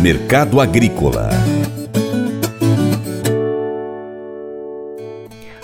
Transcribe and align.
Mercado 0.00 0.60
Agrícola 0.60 1.28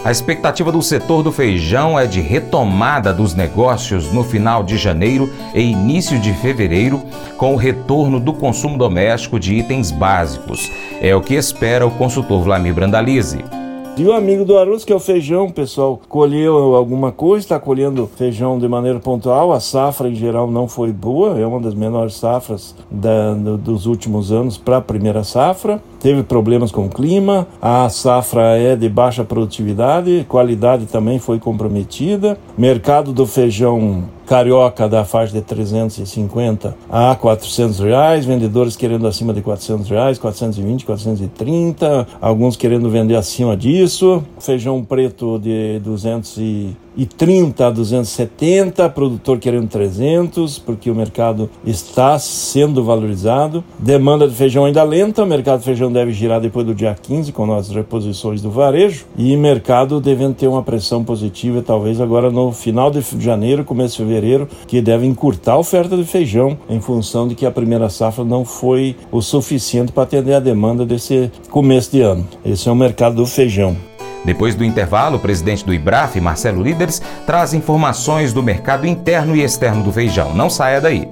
A 0.05 0.11
expectativa 0.11 0.73
do 0.73 0.83
setor 0.83 1.23
do 1.23 1.31
feijão 1.31 1.97
é 1.97 2.05
de 2.05 2.21
retomada 2.21 3.13
dos 3.13 3.33
negócios 3.33 4.13
no 4.13 4.25
final 4.25 4.65
de 4.65 4.77
janeiro 4.77 5.33
e 5.55 5.61
início 5.61 6.19
de 6.19 6.33
fevereiro, 6.35 7.01
com 7.39 7.55
o 7.55 7.57
retorno 7.57 8.19
do 8.19 8.33
consumo 8.33 8.77
doméstico 8.77 9.39
de 9.39 9.55
itens 9.55 9.93
básicos. 9.93 10.71
É 11.01 11.15
o 11.15 11.23
que 11.23 11.35
espera 11.35 11.87
o 11.87 11.91
consultor 11.93 12.43
Vlamir 12.43 12.75
Brandalize. 12.75 13.64
E 13.97 14.05
o 14.05 14.13
amigo 14.13 14.45
do 14.45 14.59
Arroz, 14.59 14.85
que 14.85 14.93
é 14.93 14.97
o 14.97 14.99
feijão, 14.99 15.49
pessoal, 15.49 16.01
colheu 16.09 16.75
alguma 16.75 17.13
coisa, 17.13 17.45
está 17.45 17.61
colhendo 17.61 18.11
feijão 18.17 18.59
de 18.59 18.67
maneira 18.67 18.99
pontual. 18.99 19.53
A 19.53 19.61
safra 19.61 20.09
em 20.09 20.17
geral 20.17 20.51
não 20.51 20.67
foi 20.67 20.91
boa, 20.91 21.39
é 21.39 21.47
uma 21.47 21.61
das 21.61 21.75
menores 21.75 22.15
safras 22.17 22.75
da, 22.91 23.35
dos 23.35 23.87
últimos 23.87 24.33
anos 24.33 24.59
para 24.59 24.79
a 24.79 24.81
primeira 24.81 25.23
safra. 25.23 25.81
Teve 26.01 26.25
problemas 26.25 26.73
com 26.73 26.87
o 26.87 26.89
clima, 26.89 27.47
a 27.63 27.89
safra 27.89 28.59
é 28.59 28.75
de 28.75 28.89
baixa 28.89 29.23
produtividade, 29.23 30.27
qualidade 30.29 30.87
também 30.87 31.21
foi 31.21 31.39
comprometida. 31.39 32.37
Mercado 32.59 33.13
do 33.13 33.25
feijão 33.27 34.03
carioca 34.27 34.89
da 34.89 35.05
faixa 35.05 35.33
de 35.33 35.43
350 35.43 36.77
a 36.91 37.15
400 37.15 37.81
reais, 37.81 38.25
vendedores 38.25 38.77
querendo 38.77 39.07
acima 39.07 39.33
de 39.33 39.43
400 39.43 39.89
reais, 39.89 40.19
420, 40.19 40.85
430, 40.85 42.07
alguns 42.21 42.57
querendo 42.57 42.89
vender 42.91 43.17
acima 43.17 43.57
disso, 43.57 44.23
feijão 44.39 44.83
preto 44.83 45.39
de 45.39 45.79
200 45.81 46.37
e 46.39 46.77
e 46.97 47.07
30 47.07 47.67
a 47.67 47.71
270, 47.71 48.89
produtor 48.91 49.39
querendo 49.39 49.69
300, 49.69 50.59
porque 50.59 50.91
o 50.91 50.95
mercado 50.95 51.51
está 51.65 52.19
sendo 52.19 52.85
valorizado. 52.85 53.65
Demanda 53.79 54.29
de 54.29 54.35
feijão 54.35 54.65
ainda 54.65 54.83
lenta, 54.83 55.23
o 55.23 55.27
mercado 55.27 55.61
de 55.61 55.65
feijão 55.65 55.93
deve 55.93 56.13
girar 56.13 56.41
depois 56.41 56.67
do 56.67 56.75
dia 56.75 56.97
15 57.01 57.33
com 57.33 57.53
as 57.53 57.69
reposições 57.69 58.41
do 58.41 58.51
varejo 58.51 59.07
e 59.17 59.37
mercado 59.37 60.01
devendo 60.01 60.35
ter 60.35 60.49
uma 60.49 60.63
pressão 60.63 61.05
positiva 61.05 61.63
talvez 61.63 62.01
agora 62.01 62.31
no 62.31 62.53
final 62.53 62.91
de 62.91 63.03
janeiro, 63.19 63.65
começo 63.65 63.97
de 63.97 64.05
fevereiro, 64.05 64.49
que 64.67 64.81
deve 64.81 65.07
encurtar 65.07 65.53
a 65.53 65.59
oferta 65.59 65.97
de 65.97 66.05
feijão 66.05 66.57
em 66.69 66.81
função 66.81 67.29
de 67.29 67.35
que 67.35 67.47
a 67.47 67.51
primeira 67.51 67.89
safra 67.89 68.25
não 68.25 68.45
foi 68.45 68.97
o 69.11 69.21
suficiente 69.21 69.93
para 69.93 70.05
atender 70.05 70.35
a 70.35 70.41
demanda 70.41 70.85
desse 70.85 71.31
começo 71.51 71.93
de 71.93 72.01
ano. 72.01 72.27
Esse 72.45 72.69
é 72.69 72.73
o 72.73 72.77
mercado 72.77 73.17
do 73.17 73.27
feijão. 73.27 73.77
Depois 74.25 74.55
do 74.55 74.65
intervalo, 74.65 75.17
o 75.17 75.21
presidente 75.21 75.65
do 75.65 75.75
IBRAF, 75.75 76.21
Marcelo 76.21 76.63
Líderes, 76.63 77.03
traz 77.27 77.53
informações 77.53 78.33
do 78.33 78.43
mercado 78.43 78.87
interno 78.87 79.37
e 79.37 79.43
externo 79.43 79.83
do 79.83 79.93
feijão. 79.93 80.35
Não 80.35 80.49
saia 80.49 80.81
daí. 80.81 81.09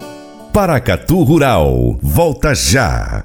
Paracatu 0.52 1.22
Rural, 1.22 1.96
volta 2.02 2.54
já. 2.54 3.24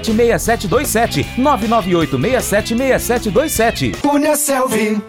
6727 0.07 1.25
998 1.37 2.17
676727. 2.17 3.91
Cunha 4.01 4.35
Selvi. 4.35 5.01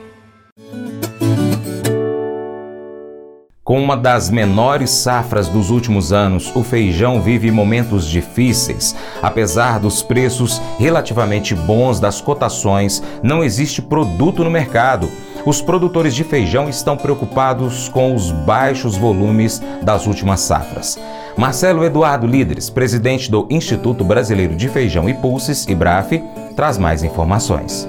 Com 3.64 3.80
uma 3.80 3.96
das 3.96 4.28
menores 4.28 4.90
safras 4.90 5.48
dos 5.48 5.70
últimos 5.70 6.12
anos, 6.12 6.50
o 6.54 6.64
feijão 6.64 7.22
vive 7.22 7.48
momentos 7.52 8.08
difíceis. 8.08 8.94
Apesar 9.22 9.78
dos 9.78 10.02
preços 10.02 10.60
relativamente 10.80 11.54
bons 11.54 12.00
das 12.00 12.20
cotações, 12.20 13.00
não 13.22 13.44
existe 13.44 13.80
produto 13.80 14.42
no 14.42 14.50
mercado. 14.50 15.08
Os 15.44 15.60
produtores 15.60 16.14
de 16.14 16.22
feijão 16.22 16.68
estão 16.68 16.96
preocupados 16.96 17.88
com 17.88 18.14
os 18.14 18.30
baixos 18.30 18.96
volumes 18.96 19.60
das 19.82 20.06
últimas 20.06 20.38
safras. 20.40 20.96
Marcelo 21.36 21.84
Eduardo 21.84 22.28
Líderes, 22.28 22.70
presidente 22.70 23.28
do 23.28 23.48
Instituto 23.50 24.04
Brasileiro 24.04 24.54
de 24.54 24.68
Feijão 24.68 25.08
e 25.08 25.14
Pulses, 25.14 25.66
IBRAF, 25.66 26.22
traz 26.54 26.78
mais 26.78 27.02
informações. 27.02 27.88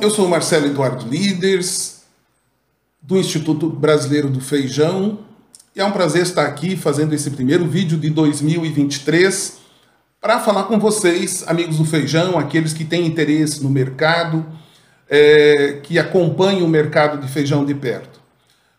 Eu 0.00 0.10
sou 0.10 0.28
Marcelo 0.28 0.66
Eduardo 0.66 1.08
Líderes, 1.08 2.02
do 3.00 3.16
Instituto 3.16 3.70
Brasileiro 3.70 4.28
do 4.28 4.40
Feijão, 4.40 5.20
e 5.74 5.80
é 5.80 5.84
um 5.84 5.92
prazer 5.92 6.22
estar 6.22 6.46
aqui 6.46 6.76
fazendo 6.76 7.14
esse 7.14 7.30
primeiro 7.30 7.64
vídeo 7.64 7.96
de 7.96 8.10
2023 8.10 9.58
para 10.20 10.40
falar 10.40 10.64
com 10.64 10.80
vocês, 10.80 11.44
amigos 11.46 11.78
do 11.78 11.84
feijão, 11.84 12.36
aqueles 12.36 12.72
que 12.72 12.84
têm 12.84 13.06
interesse 13.06 13.62
no 13.62 13.70
mercado, 13.70 14.44
é, 15.08 15.80
que 15.82 15.98
acompanham 15.98 16.66
o 16.66 16.68
mercado 16.68 17.20
de 17.20 17.28
feijão 17.28 17.64
de 17.64 17.74
perto. 17.74 18.16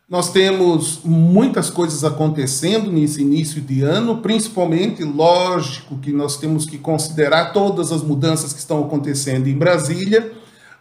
Nós 0.09 0.31
temos 0.31 1.01
muitas 1.03 1.69
coisas 1.69 2.05
acontecendo 2.05 2.89
nesse 2.89 3.21
início 3.21 3.59
de 3.59 3.81
ano, 3.81 4.19
principalmente, 4.19 5.03
lógico, 5.03 5.97
que 5.97 6.13
nós 6.13 6.37
temos 6.37 6.65
que 6.65 6.77
considerar 6.77 7.51
todas 7.51 7.91
as 7.91 8.01
mudanças 8.01 8.53
que 8.53 8.59
estão 8.59 8.81
acontecendo 8.81 9.47
em 9.47 9.57
Brasília. 9.57 10.31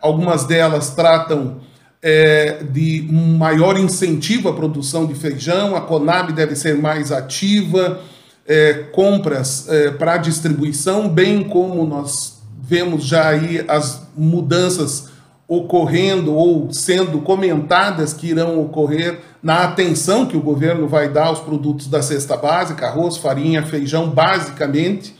Algumas 0.00 0.44
delas 0.44 0.90
tratam 0.90 1.56
é, 2.00 2.62
de 2.70 3.08
um 3.10 3.36
maior 3.36 3.76
incentivo 3.76 4.48
à 4.48 4.52
produção 4.52 5.06
de 5.06 5.14
feijão, 5.14 5.74
a 5.74 5.80
Conab 5.80 6.32
deve 6.32 6.54
ser 6.54 6.76
mais 6.76 7.10
ativa, 7.10 8.00
é, 8.46 8.74
compras 8.92 9.68
é, 9.68 9.90
para 9.90 10.18
distribuição, 10.18 11.08
bem 11.08 11.42
como 11.42 11.84
nós 11.84 12.40
vemos 12.62 13.04
já 13.04 13.30
aí 13.30 13.64
as 13.66 14.06
mudanças 14.16 15.15
ocorrendo 15.48 16.34
ou 16.34 16.72
sendo 16.72 17.20
comentadas 17.20 18.12
que 18.12 18.28
irão 18.28 18.60
ocorrer 18.60 19.20
na 19.42 19.62
atenção 19.62 20.26
que 20.26 20.36
o 20.36 20.42
governo 20.42 20.88
vai 20.88 21.08
dar 21.08 21.26
aos 21.26 21.38
produtos 21.38 21.86
da 21.86 22.02
cesta 22.02 22.36
básica, 22.36 22.86
arroz, 22.86 23.16
farinha, 23.16 23.64
feijão, 23.64 24.10
basicamente, 24.10 25.14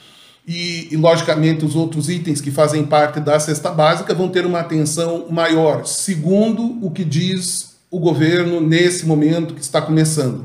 e, 0.47 0.89
e, 0.93 0.97
logicamente 0.97 1.65
os 1.65 1.75
outros 1.75 2.09
itens 2.09 2.41
que 2.41 2.53
fazem 2.53 2.85
parte 2.85 3.19
da 3.19 3.39
cesta 3.39 3.71
básica 3.71 4.15
vão 4.15 4.29
ter 4.29 4.47
uma 4.47 4.61
atenção 4.61 5.27
maior, 5.29 5.85
segundo 5.87 6.79
o 6.85 6.91
que 6.91 7.05
diz 7.05 7.77
o 7.91 7.99
governo 7.99 8.61
nesse 8.61 9.07
momento 9.07 9.55
que 9.55 9.61
está 9.61 9.81
começando. 9.81 10.45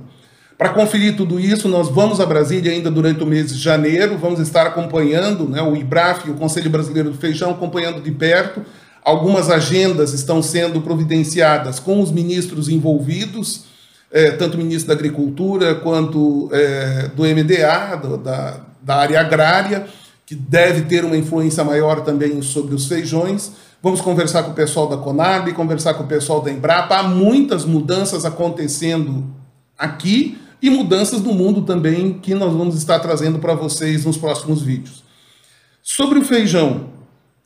Para 0.58 0.70
conferir 0.70 1.16
tudo 1.16 1.40
isso, 1.40 1.68
nós 1.68 1.90
vamos 1.90 2.20
a 2.20 2.26
Brasília 2.26 2.72
ainda 2.72 2.90
durante 2.90 3.24
o 3.24 3.28
mês 3.28 3.52
de 3.52 3.60
janeiro, 3.60 4.18
vamos 4.18 4.40
estar 4.40 4.66
acompanhando 4.68 5.50
né, 5.50 5.62
o 5.62 5.76
IBRAF, 5.76 6.30
o 6.30 6.36
Conselho 6.36 6.70
Brasileiro 6.70 7.10
do 7.10 7.18
Feijão, 7.18 7.52
acompanhando 7.52 8.02
de 8.02 8.12
perto 8.12 8.64
Algumas 9.04 9.50
agendas 9.50 10.14
estão 10.14 10.44
sendo 10.44 10.82
providenciadas 10.82 11.80
com 11.80 12.02
os 12.02 12.12
ministros 12.12 12.70
envolvidos, 12.70 13.66
é, 14.12 14.32
tanto 14.32 14.56
o 14.56 14.58
ministro 14.58 14.90
da 14.90 14.94
Agricultura 14.94 15.76
quanto 15.76 16.50
é, 16.52 17.10
do 17.16 17.24
MDA, 17.24 17.96
do, 17.96 18.18
da, 18.18 18.62
da 18.82 18.96
área 18.98 19.20
agrária, 19.20 19.88
que 20.26 20.36
deve 20.36 20.82
ter 20.82 21.04
uma 21.04 21.18
influência 21.18 21.64
maior 21.64 22.02
também 22.02 22.42
sobre 22.42 22.76
os 22.76 22.88
feijões. 22.88 23.52
Vamos 23.82 24.00
conversar 24.00 24.44
com 24.44 24.52
o 24.52 24.54
pessoal 24.54 24.88
da 24.88 24.98
Conab, 24.98 25.52
conversar 25.54 25.96
com 25.96 26.04
o 26.04 26.08
pessoal 26.08 26.40
da 26.40 26.52
Embrapa. 26.52 26.98
Há 26.98 27.04
muitas 27.04 27.66
mudanças 27.66 28.24
acontecendo 28.24 29.26
aqui 29.78 30.38
e 30.62 30.70
mudanças 30.70 31.22
no 31.22 31.34
mundo 31.34 31.64
também 31.64 32.14
que 32.14 32.36
nós 32.36 32.54
vamos 32.54 32.78
estar 32.78 33.00
trazendo 33.00 33.40
para 33.40 33.56
vocês 33.56 34.06
nos 34.06 34.18
próximos 34.18 34.62
vídeos. 34.62 35.04
Sobre 35.82 36.20
o 36.20 36.24
feijão, 36.24 37.01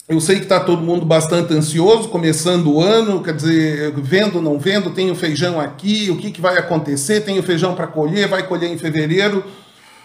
eu 0.07 0.21
sei 0.21 0.37
que 0.37 0.43
está 0.43 0.59
todo 0.59 0.83
mundo 0.83 1.03
bastante 1.03 1.51
ansioso, 1.53 2.09
começando 2.09 2.71
o 2.71 2.79
ano, 2.79 3.23
quer 3.23 3.33
dizer, 3.33 3.91
vendo, 3.97 4.39
não 4.39 4.59
vendo, 4.59 4.91
tem 4.91 5.09
o 5.09 5.15
feijão 5.15 5.59
aqui, 5.59 6.11
o 6.11 6.17
que, 6.17 6.29
que 6.29 6.39
vai 6.39 6.57
acontecer, 6.57 7.21
tem 7.21 7.39
o 7.39 7.43
feijão 7.43 7.73
para 7.73 7.87
colher, 7.87 8.27
vai 8.27 8.45
colher 8.45 8.71
em 8.71 8.77
fevereiro. 8.77 9.43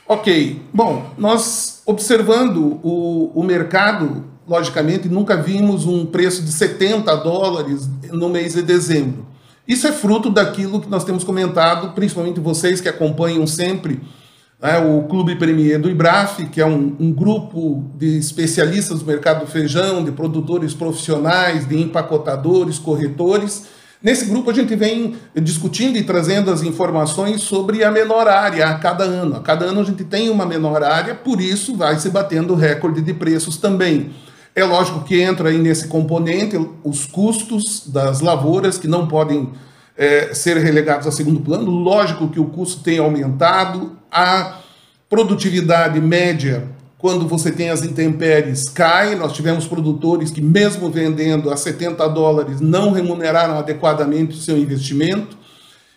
Ok, 0.09 0.63
bom, 0.73 1.11
nós 1.19 1.83
observando 1.85 2.81
o, 2.83 3.31
o 3.35 3.43
mercado, 3.43 4.25
logicamente, 4.49 5.07
nunca 5.07 5.37
vimos 5.37 5.85
um 5.85 6.07
preço 6.07 6.43
de 6.43 6.51
70 6.51 7.15
dólares 7.17 7.87
no 8.11 8.31
mês 8.31 8.55
de 8.55 8.63
dezembro. 8.63 9.27
Isso 9.69 9.87
é 9.87 9.93
fruto 9.93 10.31
daquilo 10.31 10.81
que 10.81 10.89
nós 10.89 11.05
temos 11.05 11.23
comentado, 11.23 11.93
principalmente 11.93 12.41
vocês 12.41 12.81
que 12.81 12.89
acompanham 12.89 13.47
sempre 13.47 14.01
né, 14.63 14.79
o 14.79 15.05
Clube 15.05 15.37
Premier 15.37 15.81
do 15.81 15.91
IBRAF, 15.91 16.47
que 16.47 16.61
é 16.61 16.67
um, 16.67 16.97
um, 16.99 17.13
grupo 17.13 17.91
de 17.97 18.19
especialistas 18.19 19.01
do 19.01 19.07
mercado 19.07 19.41
do 19.41 19.47
feijão, 19.47 20.05
de 20.05 20.13
produtores 20.13 20.75
profissionais, 20.75 21.67
de 21.67 21.81
empacotadores, 21.81 22.79
corretores, 22.79 23.67
Nesse 24.03 24.25
grupo 24.25 24.51
a 24.51 24.55
gente 24.55 24.75
vem 24.75 25.15
discutindo 25.35 25.99
e 25.99 26.03
trazendo 26.03 26.51
as 26.51 26.63
informações 26.63 27.43
sobre 27.43 27.85
a 27.85 27.91
menor 27.91 28.29
área 28.29 28.69
a 28.69 28.79
cada 28.79 29.05
ano. 29.05 29.37
A 29.37 29.41
cada 29.41 29.67
ano 29.67 29.81
a 29.81 29.85
gente 29.85 30.05
tem 30.05 30.31
uma 30.31 30.47
menor 30.47 30.83
área, 30.83 31.15
por 31.15 31.39
isso 31.39 31.77
vai 31.77 31.99
se 31.99 32.09
batendo 32.09 32.55
recorde 32.55 33.03
de 33.03 33.13
preços 33.13 33.59
também. 33.59 34.11
É 34.55 34.65
lógico 34.65 35.05
que 35.05 35.21
entra 35.21 35.51
aí 35.51 35.59
nesse 35.59 35.87
componente 35.87 36.57
os 36.83 37.05
custos 37.05 37.87
das 37.89 38.21
lavouras 38.21 38.79
que 38.79 38.89
não 38.89 39.07
podem 39.07 39.51
é, 39.99 40.33
ser 40.33 40.57
relegados 40.57 41.07
a 41.07 41.13
segundo 41.13 41.41
plano. 41.41 41.71
Lógico 41.71 42.29
que 42.29 42.41
o 42.41 42.47
custo 42.47 42.83
tem 42.83 42.99
aumentado, 42.99 43.99
a 44.11 44.61
produtividade 45.09 46.01
média, 46.01 46.69
quando 46.97 47.27
você 47.27 47.51
tem 47.51 47.71
as 47.71 47.83
intempéries, 47.83 48.69
cai. 48.69 49.15
Nós 49.15 49.33
tivemos 49.33 49.67
produtores 49.67 50.31
que, 50.31 50.41
mesmo 50.41 50.91
vendendo 50.91 51.51
a 51.51 51.57
70 51.57 52.07
dólares, 52.09 52.61
não 52.61 52.93
remuneraram 52.93 53.59
adequadamente 53.59 54.37
o 54.37 54.41
seu 54.41 54.59
investimento. 54.59 55.39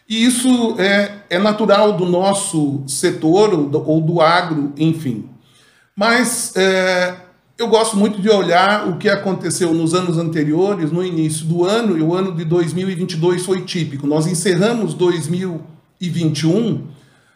E 0.08 0.26
isso 0.26 0.76
é, 0.80 1.12
é 1.30 1.40
natural 1.40 1.94
do 1.94 2.06
nosso 2.06 2.84
setor 2.88 3.54
ou 3.54 3.70
do, 3.70 3.90
ou 3.90 4.02
do 4.02 4.22
agro, 4.22 4.74
enfim. 4.78 5.30
Mas 5.96 6.56
é, 6.56 7.16
eu 7.58 7.68
gosto 7.68 7.96
muito 7.96 8.22
de 8.22 8.30
olhar 8.30 8.88
o 8.88 8.98
que 8.98 9.08
aconteceu 9.08 9.74
nos 9.74 9.94
anos 9.94 10.18
anteriores, 10.18 10.92
no 10.92 11.04
início 11.04 11.46
do 11.46 11.66
ano, 11.66 11.98
e 11.98 12.02
o 12.02 12.14
ano 12.14 12.34
de 12.34 12.44
2022 12.46 13.46
foi 13.46 13.62
típico. 13.62 14.08
Nós 14.08 14.26
encerramos 14.26 14.94
2021 14.94 16.88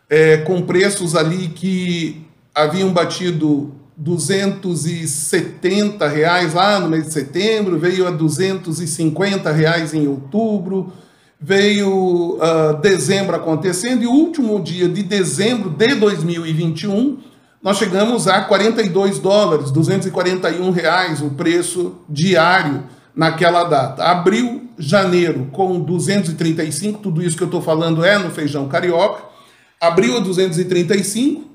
é, 0.09 0.38
com 0.38 0.62
preços 0.62 1.15
ali 1.15 1.50
que 1.50 2.25
haviam 2.54 2.92
batido 2.92 3.74
270 3.98 6.07
reais 6.07 6.54
lá 6.54 6.80
no 6.80 6.88
mês 6.88 7.07
de 7.07 7.13
setembro, 7.13 7.80
veio 7.80 8.07
a 8.07 8.12
250 8.12 9.51
reais 9.51 9.94
em 9.94 10.07
outubro, 10.07 10.94
veio 11.39 12.38
uh, 12.38 12.74
dezembro 12.81 13.36
acontecendo, 13.36 14.04
e 14.04 14.07
o 14.07 14.12
último 14.12 14.62
dia 14.62 14.88
de 14.88 15.04
dezembro 15.04 15.69
de 15.69 15.95
2021 15.95 17.18
nós 17.62 17.77
chegamos 17.77 18.27
a 18.27 18.42
42 18.42 19.19
dólares, 19.19 19.71
241 19.71 20.71
reais 20.71 21.21
o 21.21 21.31
preço 21.31 21.95
diário 22.07 22.83
naquela 23.15 23.63
data. 23.63 24.04
Abril, 24.04 24.69
janeiro 24.77 25.48
com 25.51 25.80
235, 25.80 27.00
tudo 27.00 27.21
isso 27.21 27.36
que 27.36 27.44
eu 27.44 27.48
estou 27.48 27.62
falando 27.62 28.06
é 28.06 28.18
no 28.18 28.30
feijão 28.30 28.68
carioca. 28.68 29.27
Abril 29.80 30.18
a 30.18 30.20
235, 30.20 31.46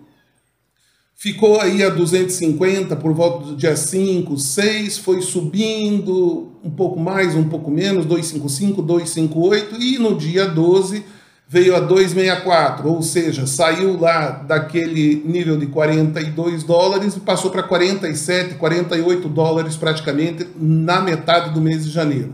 ficou 1.17 1.61
aí 1.61 1.83
a 1.83 1.89
250 1.89 2.95
por 2.97 3.13
volta 3.13 3.47
do 3.47 3.57
dia 3.57 3.77
5, 3.77 4.39
6, 4.39 4.99
foi 4.99 5.21
subindo 5.21 6.53
um 6.63 6.71
pouco 6.71 6.99
mais, 7.01 7.35
um 7.35 7.49
pouco 7.49 7.71
menos, 7.71 8.05
255, 8.07 8.83
258 8.83 9.83
e 9.83 9.99
no 9.99 10.17
dia 10.17 10.47
12 10.47 11.05
veio 11.49 11.77
a 11.77 11.81
264, 11.81 12.89
ou 12.89 13.03
seja, 13.03 13.47
saiu 13.47 14.01
lá 14.01 14.31
daquele 14.31 15.23
nível 15.27 15.59
de 15.59 15.67
42 15.67 16.63
dólares 16.63 17.15
e 17.15 17.21
passou 17.21 17.51
para 17.51 17.63
47, 17.63 18.55
48 18.55 19.29
dólares 19.29 19.77
praticamente 19.77 20.49
na 20.57 21.03
metade 21.03 21.53
do 21.53 21.61
mês 21.61 21.85
de 21.85 21.91
janeiro. 21.91 22.33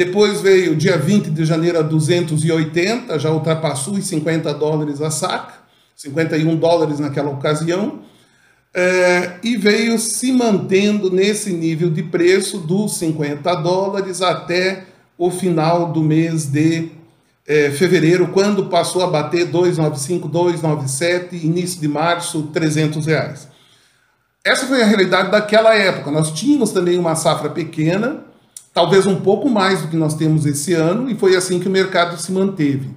Depois 0.00 0.40
veio 0.40 0.74
dia 0.74 0.96
20 0.96 1.28
de 1.28 1.44
janeiro 1.44 1.78
a 1.78 1.82
280, 1.82 3.18
já 3.18 3.30
ultrapassou 3.30 3.92
os 3.96 4.06
50 4.06 4.54
dólares 4.54 5.02
a 5.02 5.10
saca, 5.10 5.52
51 5.94 6.56
dólares 6.56 6.98
naquela 6.98 7.28
ocasião, 7.28 7.98
é, 8.72 9.32
e 9.42 9.58
veio 9.58 9.98
se 9.98 10.32
mantendo 10.32 11.10
nesse 11.10 11.52
nível 11.52 11.90
de 11.90 12.02
preço 12.02 12.56
dos 12.56 12.96
50 12.96 13.54
dólares 13.56 14.22
até 14.22 14.84
o 15.18 15.30
final 15.30 15.92
do 15.92 16.00
mês 16.00 16.46
de 16.46 16.92
é, 17.46 17.70
fevereiro, 17.70 18.28
quando 18.28 18.70
passou 18.70 19.02
a 19.02 19.06
bater 19.06 19.48
295, 19.48 20.26
297, 20.28 21.36
início 21.36 21.78
de 21.78 21.88
março, 21.88 22.44
300 22.54 23.04
reais. 23.04 23.48
Essa 24.42 24.66
foi 24.66 24.80
a 24.80 24.86
realidade 24.86 25.30
daquela 25.30 25.74
época. 25.74 26.10
Nós 26.10 26.32
tínhamos 26.32 26.70
também 26.72 26.98
uma 26.98 27.14
safra 27.14 27.50
pequena, 27.50 28.29
talvez 28.72 29.06
um 29.06 29.16
pouco 29.16 29.48
mais 29.48 29.82
do 29.82 29.88
que 29.88 29.96
nós 29.96 30.14
temos 30.14 30.46
esse 30.46 30.74
ano, 30.74 31.10
e 31.10 31.14
foi 31.14 31.36
assim 31.36 31.58
que 31.58 31.68
o 31.68 31.70
mercado 31.70 32.20
se 32.20 32.30
manteve. 32.32 32.90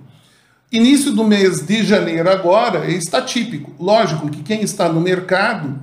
Início 0.72 1.12
do 1.12 1.24
mês 1.24 1.62
de 1.62 1.84
janeiro 1.84 2.30
agora 2.30 2.90
está 2.90 3.22
típico. 3.22 3.72
Lógico 3.80 4.30
que 4.30 4.42
quem 4.42 4.62
está 4.62 4.90
no 4.90 5.00
mercado 5.00 5.80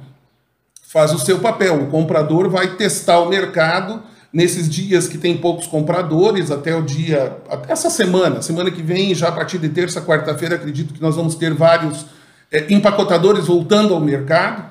faz 0.89 1.13
o 1.13 1.19
seu 1.19 1.39
papel. 1.39 1.85
O 1.85 1.87
comprador 1.87 2.51
vai 2.51 2.75
testar 2.75 3.21
o 3.21 3.29
mercado 3.29 4.03
nesses 4.33 4.69
dias 4.69 5.09
que 5.09 5.19
tem 5.19 5.37
poucos 5.37 5.67
compradores, 5.67 6.51
até 6.51 6.75
o 6.75 6.83
dia, 6.83 7.37
até 7.49 7.73
essa 7.73 7.91
semana, 7.91 8.43
semana 8.43 8.71
que 8.71 8.83
vem, 8.83 9.15
já 9.15 9.29
a 9.29 9.33
partir 9.33 9.59
de 9.59 9.69
terça, 9.69 10.01
quarta-feira, 10.01 10.55
acredito 10.55 10.95
que 10.95 11.03
nós 11.03 11.17
vamos 11.17 11.35
ter 11.35 11.53
vários 11.53 12.07
é, 12.51 12.73
empacotadores 12.73 13.47
voltando 13.47 13.95
ao 13.95 14.01
mercado, 14.01 14.71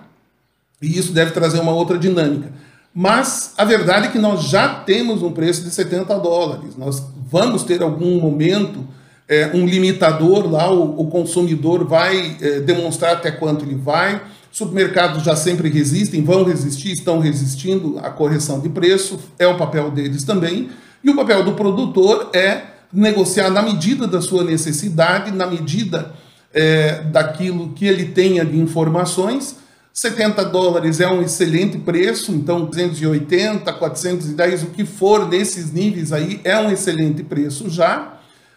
e 0.82 0.98
isso 0.98 1.12
deve 1.12 1.32
trazer 1.32 1.60
uma 1.60 1.74
outra 1.74 1.98
dinâmica. 1.98 2.52
Mas 2.94 3.54
a 3.58 3.64
verdade 3.64 4.08
é 4.08 4.12
que 4.12 4.18
nós 4.18 4.44
já 4.44 4.68
temos 4.68 5.22
um 5.22 5.32
preço 5.32 5.64
de 5.64 5.72
70 5.72 6.18
dólares, 6.20 6.76
nós 6.76 7.04
vamos 7.30 7.64
ter 7.64 7.82
algum 7.82 8.20
momento 8.20 8.86
é, 9.30 9.52
um 9.54 9.66
limitador 9.66 10.52
lá, 10.52 10.72
o, 10.72 11.02
o 11.02 11.08
consumidor 11.08 11.86
vai 11.86 12.36
é, 12.42 12.60
demonstrar 12.62 13.14
até 13.14 13.30
quanto 13.30 13.64
ele 13.64 13.76
vai. 13.76 14.20
Supermercados 14.52 15.24
já 15.24 15.36
sempre 15.36 15.70
resistem, 15.70 16.24
vão 16.24 16.44
resistir, 16.44 16.92
estão 16.92 17.20
resistindo 17.20 18.00
à 18.00 18.10
correção 18.10 18.60
de 18.60 18.68
preço, 18.68 19.20
é 19.38 19.46
o 19.46 19.56
papel 19.56 19.92
deles 19.92 20.24
também. 20.24 20.70
E 21.04 21.10
o 21.12 21.16
papel 21.16 21.44
do 21.44 21.54
produtor 21.54 22.32
é 22.34 22.64
negociar 22.92 23.52
na 23.52 23.62
medida 23.62 24.08
da 24.08 24.20
sua 24.20 24.44
necessidade, 24.44 25.32
na 25.32 25.46
medida 25.46 26.12
é, 26.52 27.04
daquilo 27.04 27.70
que 27.74 27.86
ele 27.86 28.06
tenha 28.06 28.44
de 28.44 28.60
informações. 28.60 29.58
70 30.00 30.46
dólares 30.46 31.02
é 31.02 31.10
um 31.10 31.22
excelente 31.22 31.78
preço, 31.78 32.32
então 32.32 32.64
280, 32.64 33.74
410, 33.74 34.64
o 34.64 34.68
que 34.68 34.86
for 34.86 35.28
nesses 35.28 35.74
níveis 35.74 36.14
aí 36.14 36.40
é 36.46 36.58
um 36.58 36.72
excelente 36.72 37.22
preço 37.22 37.70
já. 37.70 38.14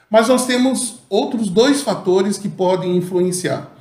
Mas 0.08 0.28
nós 0.28 0.46
temos 0.46 1.00
outros 1.10 1.50
dois 1.50 1.82
fatores 1.82 2.38
que 2.38 2.48
podem 2.48 2.96
influenciar. 2.96 3.72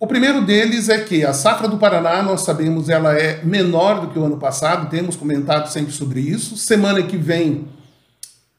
O 0.00 0.06
primeiro 0.06 0.40
deles 0.40 0.88
é 0.88 1.00
que 1.00 1.22
a 1.22 1.34
safra 1.34 1.68
do 1.68 1.76
Paraná, 1.76 2.22
nós 2.22 2.40
sabemos, 2.40 2.88
ela 2.88 3.12
é 3.14 3.44
menor 3.44 4.00
do 4.00 4.06
que 4.06 4.18
o 4.18 4.24
ano 4.24 4.38
passado, 4.38 4.88
temos 4.88 5.14
comentado 5.14 5.70
sempre 5.70 5.92
sobre 5.92 6.18
isso. 6.18 6.56
Semana 6.56 7.02
que 7.02 7.18
vem, 7.18 7.66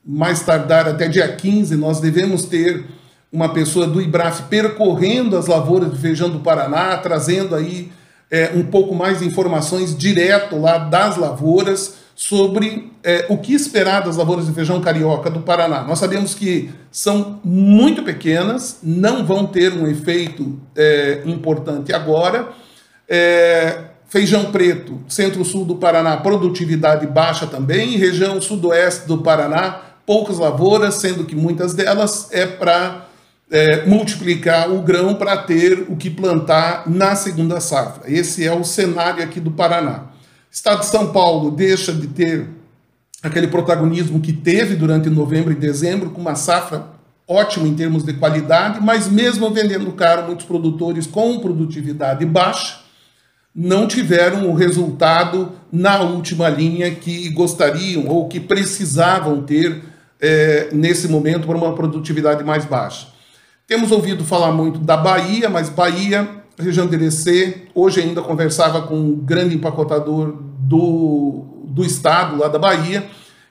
mais 0.05 0.43
tardar 0.43 0.87
até 0.87 1.07
dia 1.07 1.27
15, 1.27 1.75
nós 1.75 1.99
devemos 1.99 2.45
ter 2.45 2.85
uma 3.31 3.49
pessoa 3.51 3.87
do 3.87 3.99
IBRAF 3.99 4.43
percorrendo 4.43 5.35
as 5.35 5.47
lavouras 5.47 5.91
de 5.91 5.97
feijão 5.97 6.29
do 6.29 6.41
Paraná, 6.41 6.95
trazendo 6.97 7.55
aí 7.55 7.91
é, 8.29 8.51
um 8.55 8.63
pouco 8.63 8.95
mais 8.95 9.19
de 9.19 9.25
informações 9.25 9.95
direto 9.95 10.59
lá 10.59 10.77
das 10.77 11.17
lavouras 11.17 11.95
sobre 12.15 12.91
é, 13.03 13.25
o 13.29 13.37
que 13.37 13.53
esperar 13.53 14.03
das 14.03 14.15
lavouras 14.15 14.45
de 14.45 14.53
feijão 14.53 14.79
carioca 14.79 15.29
do 15.29 15.41
Paraná. 15.41 15.83
Nós 15.83 15.99
sabemos 15.99 16.35
que 16.35 16.71
são 16.91 17.39
muito 17.43 18.03
pequenas, 18.03 18.79
não 18.83 19.25
vão 19.25 19.45
ter 19.45 19.73
um 19.73 19.87
efeito 19.87 20.59
é, 20.75 21.21
importante 21.25 21.91
agora. 21.91 22.49
É, 23.09 23.85
feijão 24.07 24.51
preto, 24.51 25.01
centro-sul 25.07 25.65
do 25.65 25.75
Paraná, 25.75 26.17
produtividade 26.17 27.07
baixa 27.07 27.47
também. 27.47 27.97
Região 27.97 28.39
sudoeste 28.39 29.07
do 29.07 29.17
Paraná, 29.17 29.81
poucas 30.05 30.37
lavouras, 30.37 30.95
sendo 30.95 31.25
que 31.25 31.35
muitas 31.35 31.73
delas 31.73 32.27
é 32.31 32.45
para 32.45 33.02
é, 33.53 33.85
multiplicar 33.85 34.71
o 34.71 34.81
grão 34.81 35.13
para 35.13 35.37
ter 35.37 35.85
o 35.87 35.95
que 35.95 36.09
plantar 36.09 36.89
na 36.89 37.15
segunda 37.15 37.61
safra. 37.61 38.11
Esse 38.11 38.43
é 38.43 38.51
o 38.51 38.63
cenário 38.63 39.23
aqui 39.23 39.39
do 39.39 39.51
Paraná. 39.51 40.05
Estado 40.49 40.79
de 40.79 40.87
São 40.87 41.11
Paulo 41.13 41.51
deixa 41.51 41.93
de 41.93 42.07
ter 42.07 42.47
aquele 43.21 43.45
protagonismo 43.47 44.19
que 44.19 44.33
teve 44.33 44.75
durante 44.75 45.07
novembro 45.07 45.51
e 45.51 45.55
dezembro, 45.55 46.09
com 46.09 46.19
uma 46.19 46.33
safra 46.33 46.87
ótima 47.27 47.67
em 47.67 47.75
termos 47.75 48.03
de 48.03 48.13
qualidade, 48.13 48.79
mas 48.81 49.07
mesmo 49.07 49.51
vendendo 49.51 49.91
caro, 49.91 50.25
muitos 50.25 50.47
produtores 50.47 51.05
com 51.05 51.39
produtividade 51.39 52.25
baixa 52.25 52.79
não 53.55 53.87
tiveram 53.87 54.49
o 54.49 54.55
resultado 54.55 55.51
na 55.71 56.01
última 56.01 56.49
linha 56.49 56.89
que 56.89 57.29
gostariam 57.29 58.07
ou 58.07 58.27
que 58.27 58.39
precisavam 58.39 59.43
ter 59.43 59.83
é, 60.19 60.69
nesse 60.73 61.07
momento 61.07 61.45
para 61.45 61.55
uma 61.55 61.75
produtividade 61.75 62.43
mais 62.43 62.65
baixa. 62.65 63.12
Temos 63.65 63.91
ouvido 63.91 64.23
falar 64.23 64.51
muito 64.51 64.79
da 64.79 64.97
Bahia, 64.97 65.49
mas 65.49 65.69
Bahia 65.69 66.43
região 66.57 66.87
de 66.87 66.95
Irecê. 66.95 67.63
Hoje 67.73 68.01
ainda 68.01 68.21
conversava 68.21 68.81
com 68.83 68.95
um 68.95 69.15
grande 69.15 69.55
empacotador 69.55 70.35
do, 70.59 71.65
do 71.65 71.83
estado, 71.83 72.37
lá 72.37 72.47
da 72.47 72.59
Bahia, 72.59 73.05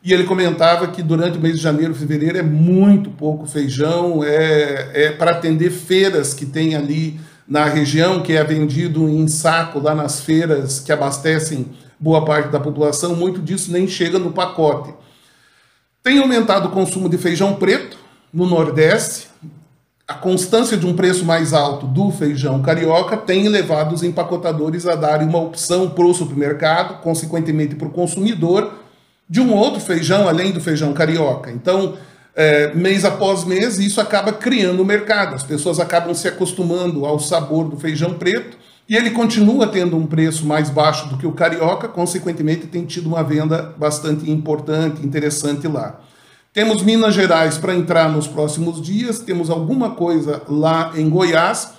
e 0.04 0.12
ele 0.12 0.24
comentava 0.24 0.88
que 0.88 1.02
durante 1.02 1.38
o 1.38 1.40
mês 1.40 1.56
de 1.56 1.62
janeiro, 1.62 1.94
fevereiro, 1.94 2.38
é 2.38 2.42
muito 2.42 3.10
pouco 3.10 3.46
feijão, 3.46 4.22
é, 4.24 4.90
é 4.94 5.12
para 5.12 5.32
atender 5.32 5.70
feiras 5.70 6.34
que 6.34 6.44
tem 6.44 6.74
ali 6.74 7.20
na 7.46 7.64
região, 7.64 8.22
que 8.22 8.32
é 8.32 8.42
vendido 8.42 9.08
em 9.08 9.28
saco 9.28 9.78
lá 9.78 9.94
nas 9.94 10.20
feiras 10.20 10.80
que 10.80 10.92
abastecem 10.92 11.66
boa 11.98 12.24
parte 12.24 12.48
da 12.50 12.58
população, 12.58 13.14
muito 13.14 13.40
disso 13.40 13.70
nem 13.70 13.86
chega 13.86 14.18
no 14.18 14.32
pacote. 14.32 14.92
Tem 16.02 16.18
aumentado 16.18 16.66
o 16.66 16.72
consumo 16.72 17.08
de 17.08 17.16
feijão 17.16 17.54
preto 17.54 17.96
no 18.32 18.46
Nordeste. 18.46 19.28
A 20.12 20.16
constância 20.16 20.76
de 20.76 20.86
um 20.86 20.94
preço 20.94 21.24
mais 21.24 21.54
alto 21.54 21.86
do 21.86 22.10
feijão 22.10 22.60
carioca 22.60 23.16
tem 23.16 23.48
levado 23.48 23.94
os 23.94 24.02
empacotadores 24.02 24.86
a 24.86 24.94
darem 24.94 25.26
uma 25.26 25.40
opção 25.40 25.88
para 25.88 26.04
o 26.04 26.12
supermercado, 26.12 27.00
consequentemente 27.00 27.74
para 27.74 27.88
o 27.88 27.90
consumidor, 27.90 28.74
de 29.26 29.40
um 29.40 29.54
outro 29.54 29.80
feijão 29.80 30.28
além 30.28 30.52
do 30.52 30.60
feijão 30.60 30.92
carioca. 30.92 31.50
Então, 31.50 31.94
é, 32.36 32.74
mês 32.74 33.06
após 33.06 33.44
mês, 33.44 33.78
isso 33.78 34.02
acaba 34.02 34.34
criando 34.34 34.82
o 34.82 34.84
mercado. 34.84 35.34
As 35.34 35.42
pessoas 35.42 35.80
acabam 35.80 36.12
se 36.12 36.28
acostumando 36.28 37.06
ao 37.06 37.18
sabor 37.18 37.70
do 37.70 37.78
feijão 37.78 38.12
preto 38.12 38.58
e 38.86 38.94
ele 38.94 39.12
continua 39.12 39.66
tendo 39.66 39.96
um 39.96 40.06
preço 40.06 40.44
mais 40.44 40.68
baixo 40.68 41.08
do 41.08 41.16
que 41.16 41.26
o 41.26 41.32
carioca, 41.32 41.88
consequentemente 41.88 42.66
tem 42.66 42.84
tido 42.84 43.06
uma 43.06 43.24
venda 43.24 43.74
bastante 43.78 44.30
importante, 44.30 45.06
interessante 45.06 45.66
lá. 45.66 46.00
Temos 46.52 46.82
Minas 46.82 47.14
Gerais 47.14 47.56
para 47.56 47.74
entrar 47.74 48.12
nos 48.12 48.26
próximos 48.26 48.82
dias, 48.82 49.18
temos 49.18 49.48
alguma 49.48 49.92
coisa 49.92 50.42
lá 50.46 50.92
em 50.94 51.08
Goiás, 51.08 51.72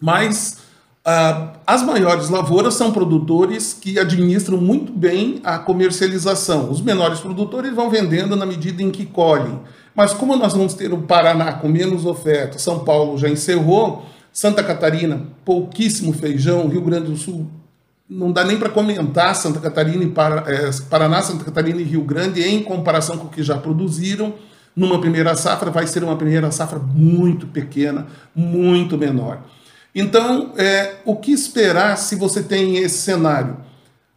mas 0.00 0.58
uh, 1.04 1.50
as 1.66 1.82
maiores 1.82 2.28
lavouras 2.28 2.74
são 2.74 2.92
produtores 2.92 3.74
que 3.74 3.98
administram 3.98 4.56
muito 4.56 4.92
bem 4.92 5.40
a 5.42 5.58
comercialização. 5.58 6.70
Os 6.70 6.80
menores 6.80 7.18
produtores 7.18 7.74
vão 7.74 7.90
vendendo 7.90 8.36
na 8.36 8.46
medida 8.46 8.80
em 8.84 8.92
que 8.92 9.04
colhem. 9.04 9.58
Mas 9.96 10.12
como 10.12 10.36
nós 10.36 10.52
vamos 10.52 10.74
ter 10.74 10.92
o 10.92 11.02
Paraná 11.02 11.54
com 11.54 11.66
menos 11.66 12.06
oferta, 12.06 12.56
São 12.56 12.84
Paulo 12.84 13.18
já 13.18 13.28
encerrou, 13.28 14.04
Santa 14.32 14.62
Catarina, 14.62 15.26
pouquíssimo 15.44 16.12
feijão, 16.12 16.68
Rio 16.68 16.82
Grande 16.82 17.10
do 17.10 17.16
Sul, 17.16 17.48
não 18.08 18.32
dá 18.32 18.42
nem 18.42 18.56
para 18.56 18.70
comentar 18.70 19.34
Santa 19.34 19.60
Catarina 19.60 20.02
e 20.02 20.12
é, 20.46 20.70
Paraná, 20.88 21.22
Santa 21.22 21.44
Catarina 21.44 21.80
e 21.80 21.84
Rio 21.84 22.02
Grande 22.02 22.42
em 22.42 22.62
comparação 22.62 23.18
com 23.18 23.26
o 23.26 23.30
que 23.30 23.42
já 23.42 23.58
produziram. 23.58 24.34
Numa 24.74 25.00
primeira 25.00 25.34
safra, 25.34 25.70
vai 25.70 25.86
ser 25.86 26.04
uma 26.04 26.16
primeira 26.16 26.50
safra 26.52 26.78
muito 26.78 27.48
pequena, 27.48 28.06
muito 28.34 28.96
menor. 28.96 29.40
Então, 29.92 30.52
é, 30.56 30.96
o 31.04 31.16
que 31.16 31.32
esperar 31.32 31.96
se 31.98 32.14
você 32.14 32.42
tem 32.42 32.76
esse 32.76 32.98
cenário? 32.98 33.56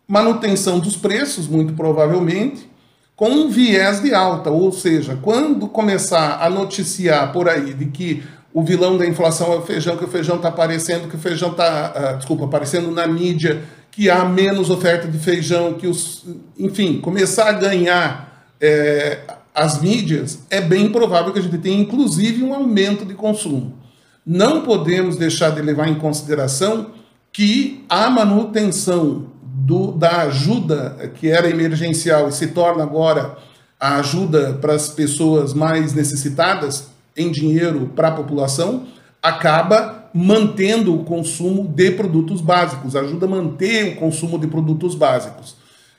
Manutenção 0.07 0.79
dos 0.79 0.95
preços, 0.95 1.48
muito 1.48 1.74
provavelmente, 1.74 2.69
com 3.15 3.29
um 3.29 3.50
viés 3.50 4.01
de 4.01 4.13
alta, 4.13 4.51
ou 4.51 4.71
seja, 4.71 5.17
quando 5.21 5.67
começar 5.67 6.39
a 6.41 6.50
noticiar 6.50 7.31
por 7.31 7.50
aí 7.50 7.74
de 7.74 7.86
que 7.88 8.24
o 8.53 8.63
vilão 8.63 8.98
da 8.98 9.05
inflação 9.05 9.53
é 9.53 9.55
o 9.55 9.62
feijão, 9.62 9.98
que 9.98 10.03
o 10.03 10.07
feijão 10.07 10.36
está 10.36 10.50
aparecendo, 10.50 11.07
que 11.07 11.15
o 11.15 11.19
feijão 11.19 11.51
está, 11.51 12.13
uh, 12.13 12.17
desculpa, 12.17 12.45
aparecendo 12.45 12.91
na 12.91 13.07
mídia, 13.07 13.63
que 13.91 14.10
há 14.10 14.24
menos 14.24 14.69
oferta 14.69 15.07
de 15.07 15.19
feijão, 15.19 15.74
que 15.74 15.86
os, 15.86 16.25
enfim, 16.57 17.00
começar 17.01 17.50
a 17.50 17.53
ganhar 17.53 18.48
é, 18.60 19.19
as 19.53 19.81
mídias, 19.81 20.39
é 20.50 20.62
bem 20.62 20.91
provável 20.91 21.33
que 21.33 21.39
a 21.39 21.41
gente 21.41 21.57
tenha, 21.57 21.79
inclusive, 21.79 22.41
um 22.41 22.53
aumento 22.53 23.05
de 23.05 23.13
consumo. 23.13 23.77
Não 24.25 24.62
podemos 24.62 25.17
deixar 25.17 25.50
de 25.51 25.62
levar 25.62 25.89
em 25.89 25.95
consideração 25.95 26.91
que 27.33 27.83
a 27.89 28.10
manutenção 28.10 29.27
do, 29.41 29.91
da 29.91 30.24
ajuda 30.24 31.12
que 31.15 31.29
era 31.29 31.50
emergencial 31.50 32.29
e 32.29 32.31
se 32.31 32.48
torna 32.48 32.83
agora 32.83 33.38
a 33.79 33.98
ajuda 33.98 34.53
para 34.62 34.74
as 34.74 34.89
pessoas 34.89 35.53
mais 35.53 35.93
necessitadas 35.93 36.88
em 37.17 37.31
dinheiro 37.31 37.91
para 37.95 38.10
a 38.10 38.12
população, 38.12 38.88
acaba 39.21 40.00
mantendo 40.13 40.94
o 40.96 41.03
consumo 41.03 41.68
de 41.68 41.91
produtos 41.91 42.41
básicos, 42.41 42.96
ajuda 42.96 43.25
a 43.25 43.30
manter 43.30 43.94
o 43.94 43.96
consumo 43.96 44.38
de 44.38 44.48
produtos 44.48 44.96
básicos. 44.96 45.56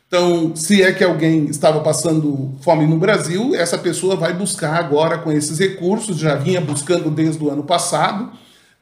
Então, 0.06 0.54
se 0.54 0.82
é 0.82 0.92
que 0.92 1.02
alguém 1.02 1.46
estava 1.46 1.80
passando 1.80 2.52
fome 2.60 2.86
no 2.86 2.98
Brasil, 2.98 3.54
essa 3.54 3.78
pessoa 3.78 4.14
vai 4.14 4.34
buscar 4.34 4.74
agora 4.74 5.16
com 5.16 5.32
esses 5.32 5.58
recursos, 5.58 6.18
já 6.18 6.34
vinha 6.34 6.60
buscando 6.60 7.10
desde 7.10 7.42
o 7.42 7.48
ano 7.48 7.62
passado, 7.62 8.30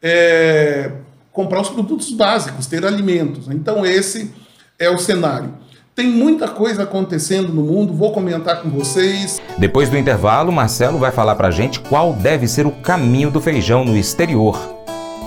é, 0.02 0.90
comprar 1.30 1.60
os 1.60 1.68
produtos 1.68 2.10
básicos, 2.10 2.66
ter 2.66 2.84
alimentos. 2.84 3.46
Então, 3.48 3.86
esse 3.86 4.32
é 4.76 4.90
o 4.90 4.98
cenário. 4.98 5.54
Tem 5.94 6.08
muita 6.08 6.48
coisa 6.48 6.82
acontecendo 6.82 7.52
no 7.52 7.62
mundo, 7.62 7.92
vou 7.92 8.10
comentar 8.10 8.62
com 8.62 8.68
vocês. 8.68 9.40
Depois 9.56 9.88
do 9.88 9.96
intervalo, 9.96 10.50
Marcelo 10.50 10.98
vai 10.98 11.12
falar 11.12 11.36
pra 11.36 11.52
gente 11.52 11.78
qual 11.78 12.12
deve 12.12 12.48
ser 12.48 12.66
o 12.66 12.72
caminho 12.72 13.30
do 13.30 13.40
feijão 13.40 13.84
no 13.84 13.96
exterior. 13.96 14.79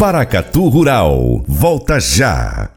Paracatu 0.03 0.67
Rural, 0.67 1.45
volta 1.47 1.97
já. 1.97 2.71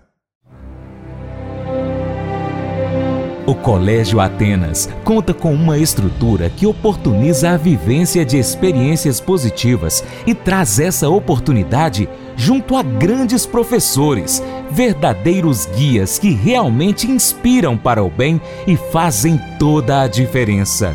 O 3.44 3.52
Colégio 3.52 4.20
Atenas 4.20 4.88
conta 5.02 5.34
com 5.34 5.52
uma 5.52 5.76
estrutura 5.76 6.48
que 6.48 6.68
oportuniza 6.68 7.50
a 7.50 7.56
vivência 7.56 8.24
de 8.24 8.38
experiências 8.38 9.20
positivas 9.20 10.04
e 10.24 10.36
traz 10.36 10.78
essa 10.78 11.08
oportunidade 11.08 12.08
junto 12.36 12.76
a 12.76 12.82
grandes 12.84 13.44
professores, 13.44 14.40
verdadeiros 14.70 15.66
guias 15.66 16.20
que 16.20 16.30
realmente 16.30 17.10
inspiram 17.10 17.76
para 17.76 18.04
o 18.04 18.08
bem 18.08 18.40
e 18.68 18.76
fazem 18.76 19.36
toda 19.58 20.02
a 20.02 20.06
diferença. 20.06 20.94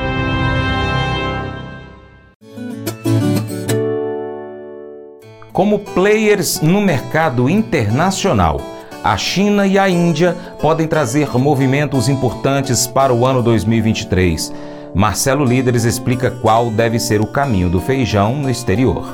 Como 5.53 5.79
players 5.79 6.61
no 6.61 6.79
mercado 6.79 7.49
internacional, 7.49 8.61
a 9.03 9.17
China 9.17 9.67
e 9.67 9.77
a 9.77 9.89
Índia 9.89 10.33
podem 10.61 10.87
trazer 10.87 11.37
movimentos 11.37 12.07
importantes 12.07 12.87
para 12.87 13.13
o 13.13 13.25
ano 13.25 13.43
2023. 13.43 14.53
Marcelo 14.95 15.43
Líderes 15.43 15.83
explica 15.83 16.31
qual 16.31 16.71
deve 16.71 16.99
ser 16.99 17.19
o 17.19 17.27
caminho 17.27 17.69
do 17.69 17.81
feijão 17.81 18.33
no 18.33 18.49
exterior. 18.49 19.05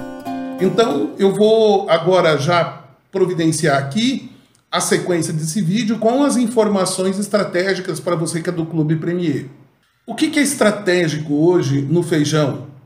Então, 0.62 1.12
eu 1.18 1.34
vou 1.34 1.90
agora 1.90 2.38
já 2.38 2.84
providenciar 3.12 3.80
aqui 3.80 4.32
a 4.72 4.80
sequência 4.80 5.34
desse 5.34 5.60
vídeo 5.60 5.98
com 5.98 6.24
as 6.24 6.38
informações 6.38 7.18
estratégicas 7.18 8.00
para 8.00 8.16
você 8.16 8.42
que 8.42 8.50
é 8.50 8.54
do 8.54 8.66
Clube 8.66 8.98
Premier. 8.98 9.48
O 10.06 10.14
que 10.14 10.38
é 10.38 10.44
estratégico 10.44 11.34
hoje 11.34 11.82
no 11.82 12.04
feijão? 12.04 12.77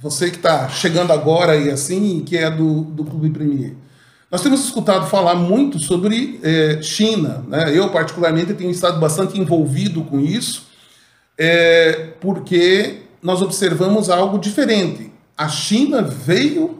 Você 0.00 0.30
que 0.30 0.36
está 0.36 0.68
chegando 0.68 1.12
agora 1.12 1.56
e 1.56 1.70
assim, 1.70 2.22
que 2.24 2.36
é 2.36 2.48
do, 2.48 2.82
do 2.82 3.04
Clube 3.04 3.30
Premier. 3.30 3.74
Nós 4.30 4.40
temos 4.42 4.64
escutado 4.64 5.08
falar 5.08 5.34
muito 5.34 5.80
sobre 5.80 6.38
é, 6.42 6.80
China. 6.80 7.44
Né? 7.48 7.76
Eu, 7.76 7.88
particularmente, 7.90 8.54
tenho 8.54 8.70
estado 8.70 9.00
bastante 9.00 9.40
envolvido 9.40 10.04
com 10.04 10.20
isso, 10.20 10.68
é, 11.36 12.10
porque 12.20 13.00
nós 13.20 13.42
observamos 13.42 14.08
algo 14.08 14.38
diferente. 14.38 15.10
A 15.36 15.48
China 15.48 16.00
veio 16.00 16.78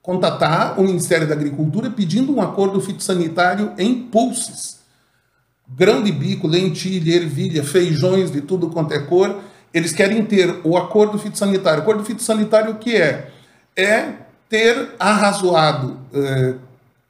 contatar 0.00 0.78
o 0.78 0.84
Ministério 0.84 1.26
da 1.26 1.34
Agricultura 1.34 1.90
pedindo 1.90 2.32
um 2.32 2.40
acordo 2.40 2.80
fitossanitário 2.80 3.72
em 3.76 3.94
pulses. 3.94 4.78
Grão 5.66 6.02
de 6.02 6.12
bico, 6.12 6.46
lentilha, 6.46 7.16
ervilha, 7.16 7.64
feijões 7.64 8.30
de 8.30 8.42
tudo 8.42 8.68
quanto 8.68 8.92
é 8.92 9.00
cor, 9.00 9.40
eles 9.74 9.92
querem 9.92 10.24
ter 10.24 10.60
o 10.62 10.76
acordo 10.76 11.18
fitossanitário. 11.18 11.80
O 11.80 11.82
acordo 11.82 12.04
fitossanitário 12.04 12.72
o 12.72 12.76
que 12.76 12.94
é? 12.94 13.30
É 13.76 14.12
ter 14.48 14.90
arrazoado 15.00 15.98
é, 16.14 16.54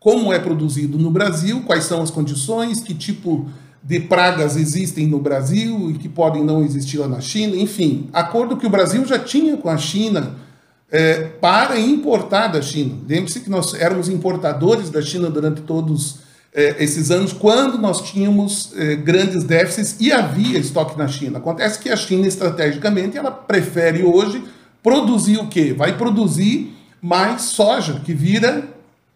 como 0.01 0.33
é 0.33 0.39
produzido 0.39 0.97
no 0.97 1.11
Brasil, 1.11 1.63
quais 1.67 1.85
são 1.85 2.01
as 2.03 2.11
condições, 2.11 2.81
que 2.81 2.95
tipo 2.95 3.51
de 3.83 4.01
pragas 4.01 4.57
existem 4.57 5.07
no 5.07 5.19
Brasil 5.19 5.91
e 5.91 5.99
que 5.99 6.09
podem 6.09 6.43
não 6.43 6.65
existir 6.65 6.97
lá 6.97 7.07
na 7.07 7.21
China, 7.21 7.55
enfim, 7.55 8.09
acordo 8.15 8.57
que 8.57 8.67
o 8.67 8.71
Brasil 8.71 9.05
já 9.05 9.19
tinha 9.19 9.59
com 9.59 9.69
a 9.69 9.77
China 9.77 10.37
é, 10.91 11.25
para 11.25 11.79
importar 11.79 12.49
da 12.49 12.63
China. 12.63 12.95
Lembre-se 13.07 13.41
que 13.41 13.51
nós 13.51 13.75
éramos 13.75 14.09
importadores 14.09 14.89
da 14.89 15.03
China 15.03 15.29
durante 15.29 15.61
todos 15.61 16.24
esses 16.55 17.11
anos, 17.11 17.33
quando 17.33 17.77
nós 17.79 18.01
tínhamos 18.01 18.73
é, 18.77 18.95
grandes 18.95 19.43
déficits 19.43 19.97
e 19.99 20.13
havia 20.13 20.57
estoque 20.57 20.97
na 20.97 21.09
China. 21.09 21.39
Acontece 21.39 21.81
que 21.81 21.91
a 21.91 21.97
China, 21.97 22.29
estrategicamente, 22.29 23.19
ela 23.19 23.33
prefere 23.33 24.05
hoje 24.05 24.45
produzir 24.81 25.39
o 25.39 25.49
quê? 25.49 25.75
Vai 25.77 25.99
produzir 25.99 26.73
mais 27.03 27.43
soja, 27.43 28.01
que 28.05 28.15
vira 28.15 28.69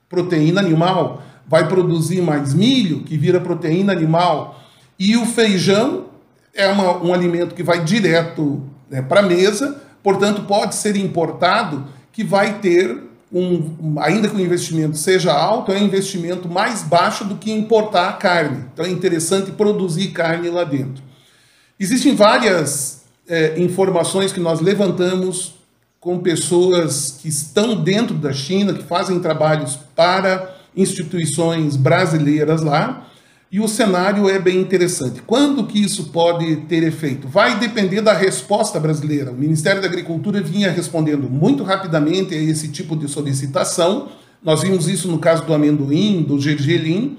proteína 0.09 0.61
animal, 0.61 1.23
vai 1.47 1.69
produzir 1.69 2.21
mais 2.21 2.53
milho, 2.53 3.05
que 3.05 3.17
vira 3.17 3.41
proteína 3.41 3.93
animal, 3.93 4.61
e 4.99 5.17
o 5.17 5.25
feijão 5.25 6.07
é 6.53 6.67
uma, 6.69 6.97
um 7.03 7.15
alimento 7.15 7.55
que 7.55 7.63
vai 7.63 7.85
direto 7.85 8.63
né, 8.91 9.01
para 9.01 9.21
a 9.21 9.23
mesa, 9.23 9.81
portanto, 10.03 10.43
pode 10.43 10.75
ser 10.75 10.97
importado, 10.97 11.87
que 12.11 12.25
vai 12.25 12.59
ter 12.59 13.08
um, 13.33 13.97
ainda 13.99 14.29
que 14.29 14.37
o 14.37 14.41
investimento 14.41 14.97
seja 14.97 15.33
alto, 15.33 15.73
é 15.73 15.79
um 15.79 15.85
investimento 15.85 16.49
mais 16.49 16.83
baixo 16.83 17.25
do 17.25 17.37
que 17.37 17.53
importar 17.53 18.09
a 18.09 18.13
carne. 18.15 18.65
Então 18.73 18.85
é 18.85 18.89
interessante 18.89 19.51
produzir 19.51 20.09
carne 20.09 20.49
lá 20.49 20.65
dentro. 20.65 21.03
Existem 21.79 22.15
várias 22.15 23.05
é, 23.29 23.61
informações 23.61 24.33
que 24.33 24.41
nós 24.41 24.61
levantamos 24.61 25.55
com 26.01 26.19
pessoas 26.19 27.19
que 27.21 27.29
estão 27.29 27.77
dentro 27.83 28.15
da 28.15 28.33
China, 28.33 28.73
que 28.73 28.85
fazem 28.85 29.21
trabalhos 29.21 29.79
para 29.95 30.57
instituições 30.77 31.77
brasileiras 31.77 32.63
lá, 32.63 33.07
e 33.51 33.61
o 33.61 33.69
cenário 33.69 34.29
é 34.29 34.39
bem 34.39 34.61
interessante. 34.61 35.23
Quando 35.23 35.65
que 35.65 35.83
isso 35.83 36.11
pode 36.11 36.57
ter 36.69 36.83
efeito? 36.83 37.27
Vai 37.27 37.59
depender 37.59 38.03
da 38.03 38.13
resposta 38.13 38.79
brasileira. 38.79 39.31
O 39.31 39.35
Ministério 39.35 39.81
da 39.81 39.89
Agricultura 39.89 40.43
vinha 40.43 40.71
respondendo 40.71 41.31
muito 41.31 41.65
rapidamente 41.65 42.35
a 42.35 42.37
esse 42.37 42.69
tipo 42.69 42.95
de 42.95 43.09
solicitação. 43.09 44.09
Nós 44.43 44.61
vimos 44.61 44.87
isso 44.87 45.09
no 45.09 45.19
caso 45.19 45.45
do 45.47 45.55
amendoim, 45.55 46.23
do 46.23 46.39
gergelim, 46.39 47.17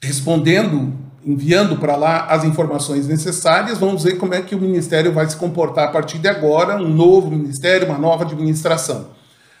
respondendo, 0.00 0.94
enviando 1.24 1.76
para 1.76 1.94
lá 1.94 2.24
as 2.28 2.42
informações 2.44 3.06
necessárias. 3.06 3.76
Vamos 3.76 4.04
ver 4.04 4.16
como 4.16 4.32
é 4.32 4.40
que 4.40 4.54
o 4.54 4.60
Ministério 4.60 5.12
vai 5.12 5.28
se 5.28 5.36
comportar 5.36 5.88
a 5.88 5.92
partir 5.92 6.18
de 6.18 6.28
agora, 6.28 6.82
um 6.82 6.88
novo 6.88 7.30
Ministério, 7.30 7.86
uma 7.86 7.98
nova 7.98 8.24
administração. 8.24 9.08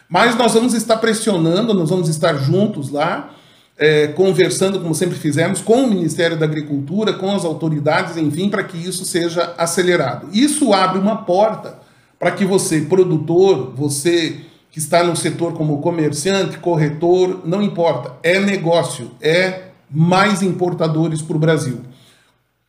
Mas 0.08 0.34
nós 0.34 0.54
vamos 0.54 0.72
estar 0.72 0.96
pressionando, 0.96 1.74
nós 1.74 1.90
vamos 1.90 2.08
estar 2.08 2.34
juntos 2.38 2.90
lá, 2.90 3.34
é, 3.78 4.08
conversando, 4.08 4.80
como 4.80 4.94
sempre 4.94 5.16
fizemos, 5.16 5.60
com 5.60 5.84
o 5.84 5.88
Ministério 5.88 6.36
da 6.36 6.46
Agricultura, 6.46 7.12
com 7.12 7.34
as 7.34 7.44
autoridades, 7.44 8.16
enfim, 8.16 8.48
para 8.48 8.62
que 8.62 8.76
isso 8.76 9.04
seja 9.04 9.54
acelerado. 9.56 10.28
Isso 10.32 10.72
abre 10.72 10.98
uma 10.98 11.24
porta 11.24 11.78
para 12.18 12.30
que 12.30 12.44
você, 12.44 12.82
produtor, 12.82 13.72
você 13.74 14.40
que 14.70 14.78
está 14.78 15.04
no 15.04 15.14
setor 15.14 15.52
como 15.52 15.82
comerciante, 15.82 16.58
corretor, 16.58 17.42
não 17.44 17.62
importa, 17.62 18.14
é 18.22 18.40
negócio, 18.40 19.10
é 19.20 19.64
mais 19.90 20.42
importadores 20.42 21.20
para 21.20 21.36
o 21.36 21.38
Brasil. 21.38 21.80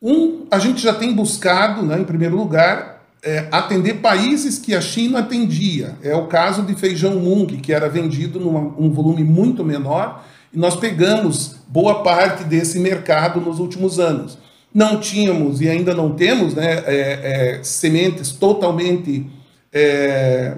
Um, 0.02 0.44
a 0.50 0.58
gente 0.58 0.82
já 0.82 0.92
tem 0.92 1.14
buscado, 1.14 1.82
né, 1.82 1.98
em 1.98 2.04
primeiro 2.04 2.36
lugar, 2.36 3.02
é, 3.22 3.48
atender 3.50 3.94
países 3.94 4.58
que 4.58 4.74
a 4.74 4.80
China 4.82 5.20
atendia. 5.20 5.96
É 6.02 6.14
o 6.14 6.26
caso 6.26 6.62
de 6.62 6.74
feijão 6.74 7.14
mung, 7.20 7.46
que 7.46 7.72
era 7.72 7.88
vendido 7.88 8.38
num 8.38 8.74
um 8.76 8.90
volume 8.90 9.24
muito 9.24 9.64
menor 9.64 10.22
e 10.54 10.58
nós 10.58 10.76
pegamos 10.76 11.56
boa 11.66 12.02
parte 12.02 12.44
desse 12.44 12.78
mercado 12.78 13.40
nos 13.40 13.58
últimos 13.58 13.98
anos. 13.98 14.38
Não 14.72 15.00
tínhamos 15.00 15.60
e 15.60 15.68
ainda 15.68 15.94
não 15.94 16.12
temos 16.12 16.54
né, 16.54 16.82
é, 16.86 17.58
é, 17.58 17.60
sementes 17.62 18.32
totalmente 18.32 19.26
é, 19.72 20.56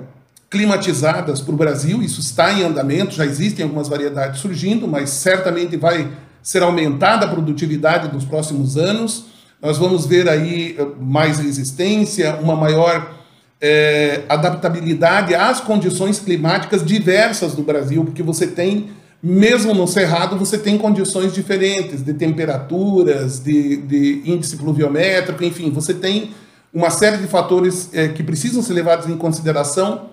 climatizadas 0.50 1.40
para 1.40 1.54
o 1.54 1.56
Brasil, 1.56 2.02
isso 2.02 2.20
está 2.20 2.52
em 2.52 2.62
andamento, 2.62 3.14
já 3.14 3.24
existem 3.24 3.64
algumas 3.64 3.88
variedades 3.88 4.40
surgindo, 4.40 4.86
mas 4.86 5.10
certamente 5.10 5.76
vai 5.76 6.10
ser 6.42 6.62
aumentada 6.62 7.26
a 7.26 7.28
produtividade 7.28 8.12
nos 8.14 8.24
próximos 8.24 8.76
anos. 8.76 9.26
Nós 9.60 9.78
vamos 9.78 10.06
ver 10.06 10.28
aí 10.28 10.76
eh, 10.78 10.86
mais 11.00 11.40
resistência, 11.40 12.36
uma 12.36 12.54
maior 12.54 13.16
é, 13.60 14.22
adaptabilidade 14.28 15.34
às 15.34 15.60
condições 15.60 16.20
climáticas 16.20 16.84
diversas 16.84 17.54
do 17.54 17.62
Brasil, 17.62 18.04
porque 18.04 18.22
você 18.22 18.46
tem 18.46 18.90
mesmo 19.26 19.74
no 19.74 19.88
Cerrado, 19.88 20.36
você 20.36 20.56
tem 20.56 20.78
condições 20.78 21.32
diferentes 21.32 22.00
de 22.00 22.14
temperaturas, 22.14 23.40
de, 23.40 23.76
de 23.78 24.22
índice 24.24 24.56
pluviométrico, 24.56 25.42
enfim, 25.42 25.68
você 25.68 25.92
tem 25.92 26.30
uma 26.72 26.90
série 26.90 27.16
de 27.16 27.26
fatores 27.26 27.90
é, 27.92 28.06
que 28.06 28.22
precisam 28.22 28.62
ser 28.62 28.74
levados 28.74 29.08
em 29.08 29.16
consideração 29.16 30.10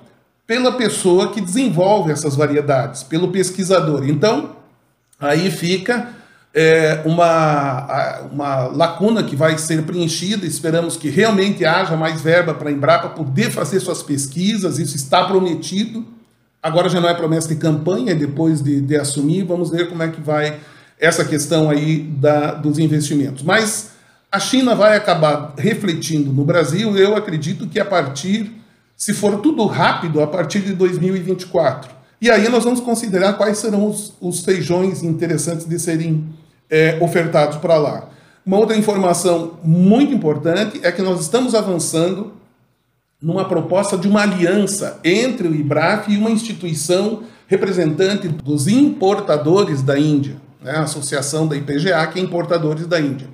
pela 0.48 0.72
pessoa 0.72 1.32
que 1.32 1.39
desenvolve 1.39 2.12
essas 2.12 2.36
variedades, 2.36 3.03
pelo 3.03 3.32
pesquisador. 3.32 4.10
Então, 4.10 4.55
aí 5.20 5.51
fica 5.51 6.10
é, 6.51 7.01
uma, 7.05 8.22
uma 8.32 8.55
lacuna 8.67 9.22
que 9.22 9.36
vai 9.36 9.60
ser 9.60 9.84
preenchida. 9.84 10.48
Esperamos 10.48 10.98
que 10.98 11.10
realmente 11.10 11.63
haja 11.63 11.96
mais 11.96 12.20
verba 12.20 12.55
para 12.55 12.70
a 12.70 12.72
Embrapa 12.72 13.10
poder 13.10 13.51
fazer 13.51 13.79
suas 13.79 14.01
pesquisas, 14.01 14.79
isso 14.79 14.96
está 14.96 15.24
prometido. 15.25 16.03
Agora 16.63 16.88
já 16.88 17.01
não 17.01 17.10
é 17.10 17.13
promessa 17.13 17.50
de 17.50 17.58
campanha, 17.58 18.15
depois 18.15 18.62
de, 18.63 18.80
de 18.80 18.95
assumir, 18.95 19.43
vamos 19.43 19.69
ver 19.69 19.89
como 19.89 20.02
é 20.02 20.08
que 20.08 20.21
vai 20.21 20.62
essa 20.97 21.26
questão 21.26 21.69
aí 21.69 21.99
da, 21.99 22.54
dos 22.54 22.80
investimentos. 22.80 23.43
Mas 23.43 23.91
a 24.32 24.39
China 24.39 24.73
vai 24.73 24.95
acabar 24.95 25.54
refletindo 25.58 26.32
no 26.32 26.45
Brasil, 26.45 26.97
eu 26.97 27.17
acredito 27.17 27.67
que 27.67 27.82
a 27.82 27.86
partir, 27.86 28.49
se 28.95 29.13
for 29.13 29.41
tudo 29.41 29.65
rápido, 29.65 30.21
a 30.21 30.28
partir 30.28 30.62
de 30.62 30.73
2024. 30.73 31.91
E 32.21 32.32
aí 32.32 32.47
nós 32.47 32.63
vamos 32.63 32.80
considerar 32.80 33.34
quais 33.34 33.58
serão 33.58 33.86
os, 33.86 34.13
os 34.21 34.45
feijões 34.45 35.04
interessantes 35.04 35.65
de 35.65 35.78
serem 35.78 36.30
é, 36.69 36.97
ofertados 37.02 37.58
para 37.58 37.76
lá. 37.76 38.10
Uma 38.45 38.58
outra 38.58 38.78
informação 38.78 39.60
muito 39.62 40.13
importante 40.13 40.80
é 40.82 40.91
que 40.93 41.02
nós 41.02 41.19
estamos 41.19 41.54
avançando 41.54 42.32
numa 43.23 43.45
proposta 43.45 43.97
de 43.97 44.05
uma 44.05 44.23
aliança 44.23 44.99
entre 45.01 45.47
o 45.47 45.55
IBRAF 45.55 46.12
e 46.12 46.17
uma 46.17 46.29
instituição 46.29 47.23
representante 47.47 48.27
dos 48.27 48.67
importadores 48.67 49.81
da 49.81 49.97
Índia, 49.97 50.36
né, 50.62 50.71
a 50.71 50.81
associação 50.81 51.47
da 51.47 51.55
IPGA, 51.55 52.05
que 52.07 52.19
é 52.19 52.21
importadores 52.21 52.86
da 52.86 52.99
Índia. 52.99 53.29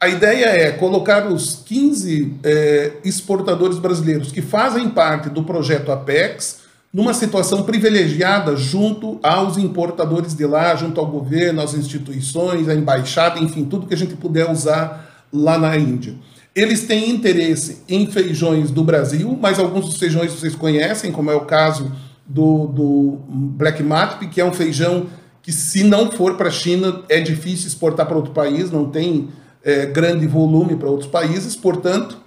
A 0.00 0.08
ideia 0.08 0.46
é 0.46 0.72
colocar 0.72 1.28
os 1.28 1.62
15 1.64 2.34
é, 2.42 2.94
exportadores 3.04 3.78
brasileiros 3.78 4.32
que 4.32 4.42
fazem 4.42 4.88
parte 4.88 5.30
do 5.30 5.44
projeto 5.44 5.92
APEX 5.92 6.62
numa 6.92 7.14
situação 7.14 7.62
privilegiada 7.62 8.56
junto 8.56 9.20
aos 9.22 9.56
importadores 9.56 10.34
de 10.34 10.44
lá, 10.44 10.74
junto 10.74 10.98
ao 10.98 11.06
governo, 11.06 11.62
às 11.62 11.74
instituições, 11.74 12.68
à 12.68 12.74
embaixada, 12.74 13.38
enfim, 13.38 13.64
tudo 13.64 13.86
que 13.86 13.94
a 13.94 13.96
gente 13.96 14.16
puder 14.16 14.50
usar 14.50 15.08
lá 15.32 15.56
na 15.56 15.76
Índia. 15.76 16.16
Eles 16.54 16.84
têm 16.84 17.10
interesse 17.10 17.82
em 17.88 18.06
feijões 18.06 18.70
do 18.70 18.84
Brasil, 18.84 19.38
mas 19.40 19.58
alguns 19.58 19.86
dos 19.86 19.96
feijões 19.96 20.32
vocês 20.32 20.54
conhecem, 20.54 21.10
como 21.10 21.30
é 21.30 21.34
o 21.34 21.46
caso 21.46 21.90
do, 22.26 22.66
do 22.66 23.18
Black 23.28 23.82
Matip, 23.82 24.28
que 24.28 24.40
é 24.40 24.44
um 24.44 24.52
feijão 24.52 25.06
que, 25.42 25.50
se 25.50 25.82
não 25.82 26.10
for 26.10 26.36
para 26.36 26.48
a 26.48 26.52
China, 26.52 27.02
é 27.08 27.20
difícil 27.20 27.68
exportar 27.68 28.06
para 28.06 28.16
outro 28.16 28.32
país, 28.32 28.70
não 28.70 28.90
tem 28.90 29.30
é, 29.64 29.86
grande 29.86 30.26
volume 30.26 30.76
para 30.76 30.88
outros 30.88 31.10
países, 31.10 31.56
portanto, 31.56 32.18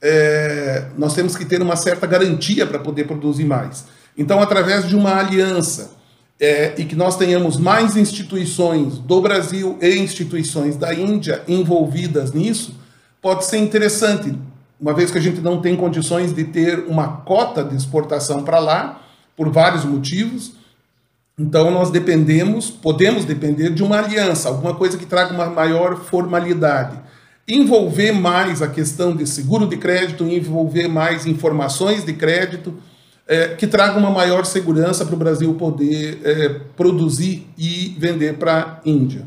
é, 0.00 0.86
nós 0.96 1.14
temos 1.14 1.36
que 1.36 1.44
ter 1.44 1.60
uma 1.62 1.76
certa 1.76 2.06
garantia 2.06 2.66
para 2.66 2.78
poder 2.78 3.06
produzir 3.06 3.44
mais. 3.44 3.84
Então, 4.16 4.40
através 4.40 4.88
de 4.88 4.96
uma 4.96 5.18
aliança 5.18 5.92
é, 6.40 6.74
e 6.78 6.84
que 6.84 6.96
nós 6.96 7.16
tenhamos 7.16 7.56
mais 7.56 7.96
instituições 7.96 8.98
do 8.98 9.20
Brasil 9.20 9.78
e 9.80 9.98
instituições 9.98 10.76
da 10.76 10.94
Índia 10.94 11.42
envolvidas 11.46 12.32
nisso, 12.32 12.78
pode 13.24 13.46
ser 13.46 13.56
interessante, 13.56 14.34
uma 14.78 14.92
vez 14.92 15.10
que 15.10 15.16
a 15.16 15.20
gente 15.20 15.40
não 15.40 15.58
tem 15.58 15.74
condições 15.74 16.34
de 16.34 16.44
ter 16.44 16.80
uma 16.80 17.08
cota 17.08 17.64
de 17.64 17.74
exportação 17.74 18.42
para 18.42 18.58
lá, 18.58 19.00
por 19.34 19.48
vários 19.48 19.82
motivos. 19.82 20.52
Então 21.38 21.70
nós 21.70 21.90
dependemos, 21.90 22.68
podemos 22.68 23.24
depender 23.24 23.70
de 23.70 23.82
uma 23.82 23.96
aliança, 23.96 24.50
alguma 24.50 24.74
coisa 24.74 24.98
que 24.98 25.06
traga 25.06 25.32
uma 25.32 25.46
maior 25.46 26.04
formalidade. 26.04 26.98
Envolver 27.48 28.12
mais 28.12 28.60
a 28.60 28.68
questão 28.68 29.16
de 29.16 29.26
seguro 29.26 29.66
de 29.66 29.78
crédito, 29.78 30.24
envolver 30.24 30.86
mais 30.86 31.24
informações 31.24 32.04
de 32.04 32.12
crédito, 32.12 32.74
é, 33.26 33.48
que 33.48 33.66
traga 33.66 33.98
uma 33.98 34.10
maior 34.10 34.44
segurança 34.44 35.02
para 35.02 35.14
o 35.14 35.18
Brasil 35.18 35.54
poder 35.54 36.20
é, 36.22 36.48
produzir 36.76 37.46
e 37.56 37.96
vender 37.98 38.34
para 38.34 38.60
a 38.60 38.80
Índia. 38.84 39.26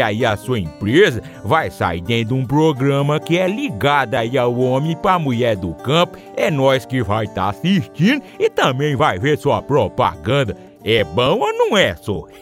aí 0.00 0.24
a 0.24 0.36
sua 0.36 0.58
empresa 0.58 1.22
vai 1.44 1.70
sair 1.70 2.00
dentro 2.00 2.34
de 2.34 2.40
um 2.42 2.46
programa 2.46 3.18
que 3.18 3.38
é 3.38 3.46
ligado 3.46 4.14
aí 4.14 4.38
ao 4.38 4.56
homem 4.58 4.96
para 4.96 5.18
mulher 5.18 5.56
do 5.56 5.74
campo. 5.74 6.16
É 6.36 6.50
nós 6.50 6.86
que 6.86 7.02
vai 7.02 7.24
estar 7.24 7.44
tá 7.44 7.50
assistindo 7.50 8.22
e 8.38 8.48
também 8.48 8.96
vai 8.96 9.18
ver 9.18 9.38
sua 9.38 9.60
propaganda. 9.60 10.56
É 10.84 11.04
bom 11.04 11.38
ou 11.38 11.52
não 11.52 11.76
é, 11.76 11.94
só? 11.94 12.26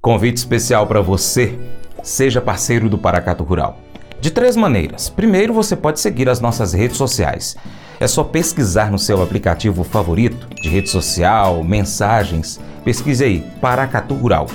Convite 0.00 0.38
especial 0.38 0.86
para 0.86 1.00
você. 1.00 1.58
Seja 2.02 2.40
parceiro 2.40 2.88
do 2.88 2.96
Paracato 2.96 3.44
Rural. 3.44 3.78
De 4.20 4.30
três 4.30 4.56
maneiras. 4.56 5.08
Primeiro, 5.08 5.52
você 5.52 5.76
pode 5.76 6.00
seguir 6.00 6.28
as 6.28 6.40
nossas 6.40 6.72
redes 6.72 6.96
sociais. 6.96 7.56
É 8.00 8.08
só 8.08 8.24
pesquisar 8.24 8.90
no 8.90 8.98
seu 8.98 9.22
aplicativo 9.22 9.84
favorito 9.84 10.48
de 10.62 10.70
rede 10.70 10.88
social, 10.88 11.62
mensagens. 11.62 12.58
Pesquise 12.82 13.22
aí, 13.22 13.44
Paracatu 13.60 14.14
Rural. 14.14 14.46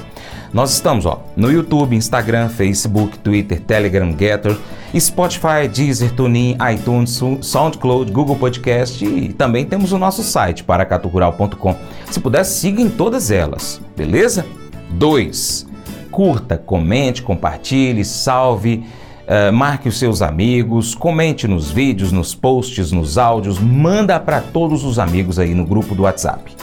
Nós 0.51 0.73
estamos 0.73 1.05
ó, 1.05 1.23
no 1.37 1.51
YouTube, 1.51 1.95
Instagram, 1.95 2.49
Facebook, 2.49 3.19
Twitter, 3.19 3.59
Telegram, 3.59 4.09
Getter, 4.17 4.57
Spotify, 4.99 5.67
Deezer, 5.71 6.11
TuneIn, 6.13 6.57
iTunes, 6.73 7.21
SoundCloud, 7.41 8.11
Google 8.11 8.35
Podcast 8.35 9.05
e 9.05 9.31
também 9.31 9.63
temos 9.63 9.91
o 9.91 9.99
nosso 9.99 10.23
site, 10.23 10.63
paracaturural.com. 10.63 11.75
Se 12.09 12.19
puder, 12.19 12.43
siga 12.45 12.81
em 12.81 12.89
todas 12.89 13.29
elas, 13.29 13.79
beleza? 13.95 14.43
2. 14.89 15.67
Curta, 16.09 16.57
comente, 16.57 17.21
compartilhe, 17.21 18.03
salve, 18.03 18.85
uh, 19.27 19.53
marque 19.53 19.89
os 19.89 19.99
seus 19.99 20.21
amigos, 20.21 20.95
comente 20.95 21.47
nos 21.47 21.71
vídeos, 21.71 22.11
nos 22.11 22.33
posts, 22.33 22.91
nos 22.91 23.17
áudios, 23.17 23.59
manda 23.59 24.19
para 24.19 24.41
todos 24.41 24.83
os 24.83 24.99
amigos 24.99 25.39
aí 25.39 25.53
no 25.53 25.65
grupo 25.65 25.93
do 25.93 26.03
WhatsApp. 26.03 26.55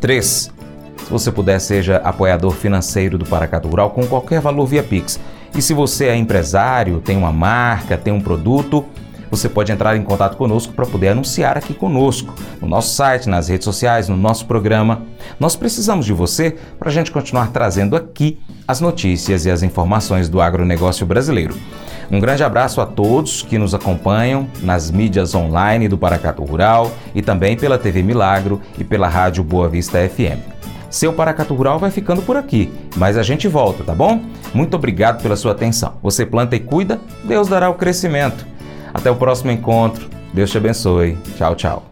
3 0.00 0.52
se 1.04 1.10
você 1.10 1.32
puder, 1.32 1.60
seja 1.60 1.96
apoiador 1.98 2.52
financeiro 2.52 3.18
do 3.18 3.26
Paracatu 3.26 3.68
Rural 3.68 3.90
com 3.90 4.06
qualquer 4.06 4.40
valor 4.40 4.66
via 4.66 4.82
Pix. 4.82 5.18
E 5.54 5.60
se 5.60 5.74
você 5.74 6.06
é 6.06 6.16
empresário, 6.16 7.00
tem 7.00 7.16
uma 7.16 7.32
marca, 7.32 7.98
tem 7.98 8.12
um 8.12 8.20
produto, 8.20 8.84
você 9.30 9.48
pode 9.48 9.72
entrar 9.72 9.96
em 9.96 10.02
contato 10.02 10.36
conosco 10.36 10.72
para 10.72 10.86
poder 10.86 11.08
anunciar 11.08 11.58
aqui 11.58 11.74
conosco, 11.74 12.34
no 12.60 12.68
nosso 12.68 12.94
site, 12.94 13.28
nas 13.28 13.48
redes 13.48 13.64
sociais, 13.64 14.08
no 14.08 14.16
nosso 14.16 14.46
programa. 14.46 15.02
Nós 15.40 15.56
precisamos 15.56 16.06
de 16.06 16.12
você 16.12 16.56
para 16.78 16.88
a 16.88 16.92
gente 16.92 17.10
continuar 17.10 17.50
trazendo 17.50 17.96
aqui 17.96 18.38
as 18.66 18.80
notícias 18.80 19.44
e 19.44 19.50
as 19.50 19.62
informações 19.62 20.28
do 20.28 20.40
agronegócio 20.40 21.04
brasileiro. 21.04 21.54
Um 22.12 22.20
grande 22.20 22.44
abraço 22.44 22.78
a 22.78 22.84
todos 22.84 23.40
que 23.40 23.56
nos 23.56 23.74
acompanham 23.74 24.46
nas 24.60 24.90
mídias 24.90 25.34
online 25.34 25.88
do 25.88 25.96
Paracatu 25.96 26.44
Rural 26.44 26.92
e 27.14 27.22
também 27.22 27.56
pela 27.56 27.78
TV 27.78 28.02
Milagro 28.02 28.60
e 28.78 28.84
pela 28.84 29.08
Rádio 29.08 29.42
Boa 29.42 29.66
Vista 29.66 29.98
FM. 30.06 30.38
Seu 30.90 31.14
Paracatu 31.14 31.54
Rural 31.54 31.78
vai 31.78 31.90
ficando 31.90 32.20
por 32.20 32.36
aqui, 32.36 32.70
mas 32.98 33.16
a 33.16 33.22
gente 33.22 33.48
volta, 33.48 33.82
tá 33.82 33.94
bom? 33.94 34.20
Muito 34.52 34.76
obrigado 34.76 35.22
pela 35.22 35.36
sua 35.36 35.52
atenção. 35.52 35.94
Você 36.02 36.26
planta 36.26 36.54
e 36.54 36.60
cuida, 36.60 37.00
Deus 37.24 37.48
dará 37.48 37.70
o 37.70 37.74
crescimento. 37.74 38.46
Até 38.92 39.10
o 39.10 39.16
próximo 39.16 39.50
encontro. 39.50 40.10
Deus 40.34 40.50
te 40.50 40.58
abençoe. 40.58 41.16
Tchau, 41.38 41.54
tchau. 41.54 41.91